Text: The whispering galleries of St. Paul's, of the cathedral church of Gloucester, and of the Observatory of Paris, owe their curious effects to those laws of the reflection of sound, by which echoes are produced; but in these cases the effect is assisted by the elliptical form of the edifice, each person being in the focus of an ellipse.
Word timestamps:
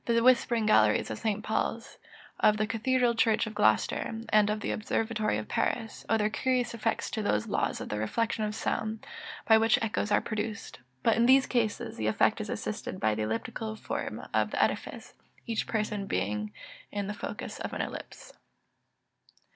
The 0.05 0.21
whispering 0.23 0.65
galleries 0.65 1.11
of 1.11 1.19
St. 1.19 1.43
Paul's, 1.43 1.99
of 2.39 2.57
the 2.57 2.65
cathedral 2.65 3.13
church 3.13 3.45
of 3.45 3.53
Gloucester, 3.53 4.15
and 4.29 4.49
of 4.49 4.61
the 4.61 4.71
Observatory 4.71 5.37
of 5.37 5.47
Paris, 5.47 6.07
owe 6.09 6.17
their 6.17 6.27
curious 6.31 6.73
effects 6.73 7.11
to 7.11 7.21
those 7.21 7.45
laws 7.45 7.79
of 7.79 7.89
the 7.89 7.99
reflection 7.99 8.43
of 8.43 8.55
sound, 8.55 9.05
by 9.47 9.59
which 9.59 9.77
echoes 9.79 10.11
are 10.11 10.19
produced; 10.19 10.79
but 11.03 11.15
in 11.17 11.27
these 11.27 11.45
cases 11.45 11.97
the 11.97 12.07
effect 12.07 12.41
is 12.41 12.49
assisted 12.49 12.99
by 12.99 13.13
the 13.13 13.21
elliptical 13.21 13.75
form 13.75 14.25
of 14.33 14.49
the 14.49 14.63
edifice, 14.63 15.13
each 15.45 15.67
person 15.67 16.07
being 16.07 16.51
in 16.91 17.05
the 17.05 17.13
focus 17.13 17.59
of 17.59 17.71
an 17.71 17.81
ellipse. 17.81 18.33